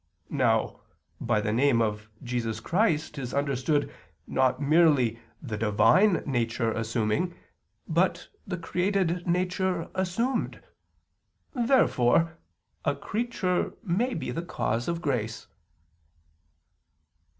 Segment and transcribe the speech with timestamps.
[0.31, 0.81] Now,
[1.19, 3.93] by the name of Jesus Christ is understood
[4.25, 7.35] not merely the Divine Nature assuming,
[7.87, 10.59] but the created nature assumed.
[11.53, 12.39] Therefore
[12.83, 15.45] a creature may be the cause of grace.